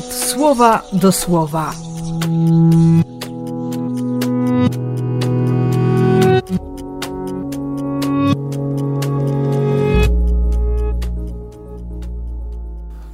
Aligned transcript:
słowa 0.00 0.82
do 0.92 1.12
słowa. 1.12 1.74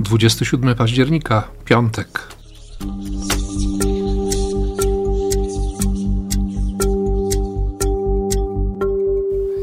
Dwudziesty 0.00 0.44
siódmy 0.44 0.74
października, 0.74 1.48
piątek. 1.64 2.28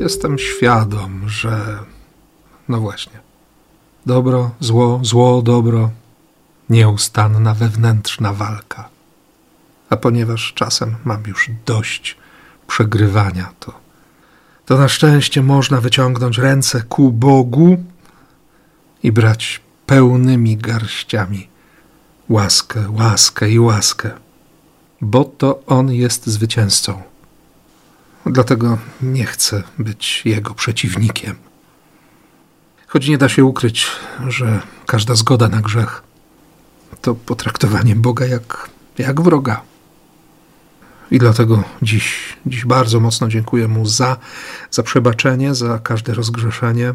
Jestem 0.00 0.38
świadom, 0.38 1.28
że 1.28 1.78
no 2.68 2.80
właśnie. 2.80 3.20
Dobro, 4.06 4.50
zło, 4.60 5.00
zło, 5.02 5.42
dobro. 5.42 5.90
Nieustanna 6.70 7.54
wewnętrzna 7.54 8.32
walka. 8.32 8.88
A 9.90 9.96
ponieważ 9.96 10.52
czasem 10.54 10.96
mam 11.04 11.22
już 11.26 11.50
dość 11.66 12.16
przegrywania, 12.66 13.52
to, 13.60 13.80
to 14.66 14.78
na 14.78 14.88
szczęście 14.88 15.42
można 15.42 15.80
wyciągnąć 15.80 16.38
ręce 16.38 16.82
ku 16.82 17.12
Bogu 17.12 17.84
i 19.02 19.12
brać 19.12 19.60
pełnymi 19.86 20.56
garściami 20.56 21.48
łaskę, 22.28 22.90
łaskę 22.90 23.50
i 23.50 23.58
łaskę, 23.58 24.10
bo 25.00 25.24
to 25.24 25.62
On 25.66 25.92
jest 25.92 26.26
zwycięzcą. 26.26 27.02
Dlatego 28.26 28.78
nie 29.02 29.24
chcę 29.24 29.62
być 29.78 30.22
Jego 30.24 30.54
przeciwnikiem. 30.54 31.36
Choć 32.86 33.08
nie 33.08 33.18
da 33.18 33.28
się 33.28 33.44
ukryć, 33.44 33.86
że 34.28 34.60
każda 34.86 35.14
zgoda 35.14 35.48
na 35.48 35.60
grzech 35.60 36.09
to 37.02 37.14
potraktowanie 37.14 37.96
Boga 37.96 38.26
jak, 38.26 38.70
jak 38.98 39.20
wroga. 39.20 39.62
I 41.10 41.18
dlatego 41.18 41.64
dziś, 41.82 42.36
dziś 42.46 42.64
bardzo 42.64 43.00
mocno 43.00 43.28
dziękuję 43.28 43.68
Mu 43.68 43.86
za, 43.86 44.16
za 44.70 44.82
przebaczenie, 44.82 45.54
za 45.54 45.78
każde 45.78 46.14
rozgrzeszenie, 46.14 46.94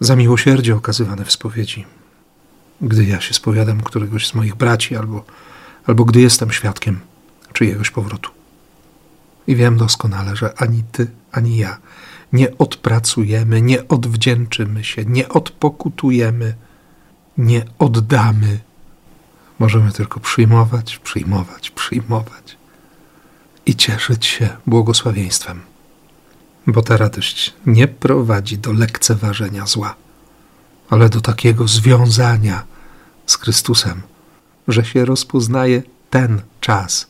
za 0.00 0.16
miłosierdzie 0.16 0.76
okazywane 0.76 1.24
w 1.24 1.32
spowiedzi. 1.32 1.86
Gdy 2.80 3.04
ja 3.04 3.20
się 3.20 3.34
spowiadam 3.34 3.80
któregoś 3.80 4.28
z 4.28 4.34
moich 4.34 4.54
braci, 4.54 4.96
albo, 4.96 5.24
albo 5.86 6.04
gdy 6.04 6.20
jestem 6.20 6.50
świadkiem 6.50 7.00
czyjegoś 7.52 7.90
powrotu. 7.90 8.30
I 9.46 9.56
wiem 9.56 9.76
doskonale, 9.76 10.36
że 10.36 10.52
ani 10.58 10.82
ty, 10.92 11.06
ani 11.32 11.56
ja 11.56 11.78
nie 12.32 12.58
odpracujemy, 12.58 13.62
nie 13.62 13.88
odwdzięczymy 13.88 14.84
się, 14.84 15.04
nie 15.04 15.28
odpokutujemy, 15.28 16.54
nie 17.38 17.64
oddamy. 17.78 18.58
Możemy 19.60 19.92
tylko 19.92 20.20
przyjmować, 20.20 20.98
przyjmować, 20.98 21.70
przyjmować 21.70 22.56
i 23.66 23.76
cieszyć 23.76 24.26
się 24.26 24.48
błogosławieństwem, 24.66 25.60
bo 26.66 26.82
ta 26.82 26.96
radość 26.96 27.54
nie 27.66 27.88
prowadzi 27.88 28.58
do 28.58 28.72
lekceważenia 28.72 29.66
zła, 29.66 29.94
ale 30.88 31.08
do 31.08 31.20
takiego 31.20 31.68
związania 31.68 32.64
z 33.26 33.36
Chrystusem, 33.36 34.02
że 34.68 34.84
się 34.84 35.04
rozpoznaje 35.04 35.82
ten 36.10 36.42
czas, 36.60 37.06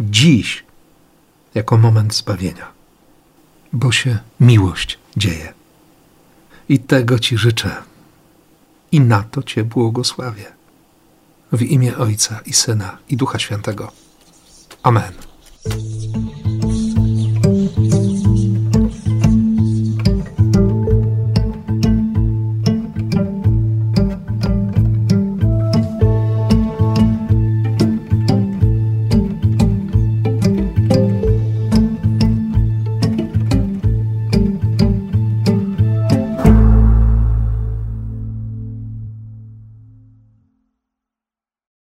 dziś, 0.00 0.64
jako 1.54 1.76
moment 1.78 2.14
zbawienia 2.14 2.72
bo 3.72 3.92
się 3.92 4.18
miłość 4.40 4.98
dzieje. 5.16 5.54
I 6.68 6.78
tego 6.78 7.18
Ci 7.18 7.38
życzę. 7.38 7.82
I 8.92 9.00
na 9.00 9.22
to 9.22 9.42
Cię 9.42 9.64
błogosławię. 9.64 10.52
W 11.52 11.62
imię 11.62 11.96
Ojca 11.96 12.40
i 12.46 12.52
Syna 12.52 12.98
i 13.08 13.16
Ducha 13.16 13.38
Świętego. 13.38 13.92
Amen. 14.82 15.31